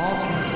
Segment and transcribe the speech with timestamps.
[0.00, 0.49] Podcast.